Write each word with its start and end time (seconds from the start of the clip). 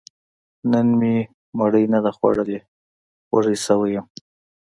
نن 0.71 0.87
مې 0.99 1.15
مړۍ 1.57 1.85
نه 1.93 1.99
ده 2.03 2.11
خوړلې، 2.17 2.59
وږی 3.33 3.57
شوی 3.65 3.89
يم 3.95 4.05